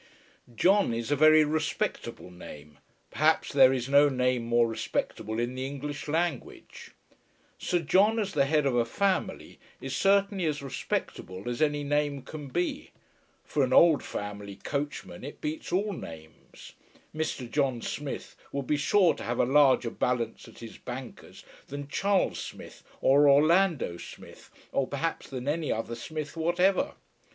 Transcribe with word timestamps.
John 0.55 0.95
is 0.95 1.11
a 1.11 1.15
very 1.15 1.45
respectable 1.45 2.31
name; 2.31 2.79
perhaps 3.11 3.53
there 3.53 3.71
is 3.71 3.87
no 3.87 4.09
name 4.09 4.43
more 4.47 4.67
respectable 4.67 5.37
in 5.37 5.53
the 5.53 5.63
English 5.67 6.07
language. 6.07 6.93
Sir 7.59 7.77
John, 7.77 8.17
as 8.17 8.33
the 8.33 8.45
head 8.47 8.65
of 8.65 8.73
a 8.75 8.83
family, 8.83 9.59
is 9.79 9.95
certainly 9.95 10.45
as 10.45 10.63
respectable 10.63 11.47
as 11.47 11.61
any 11.61 11.83
name 11.83 12.23
can 12.23 12.47
be. 12.47 12.89
For 13.43 13.63
an 13.63 13.73
old 13.73 14.01
family 14.01 14.55
coachman 14.55 15.23
it 15.23 15.39
beats 15.39 15.71
all 15.71 15.93
names. 15.93 16.73
Mr. 17.15 17.47
John 17.47 17.79
Smith 17.79 18.35
would 18.51 18.65
be 18.65 18.77
sure 18.77 19.13
to 19.13 19.23
have 19.23 19.37
a 19.39 19.45
larger 19.45 19.91
balance 19.91 20.47
at 20.47 20.57
his 20.57 20.79
banker's 20.79 21.43
than 21.67 21.87
Charles 21.87 22.39
Smith 22.39 22.81
or 23.01 23.29
Orlando 23.29 23.97
Smith, 23.97 24.49
or 24.71 24.87
perhaps 24.87 25.29
than 25.29 25.47
any 25.47 25.71
other 25.71 25.93
Smith 25.93 26.35
whatever. 26.35 26.95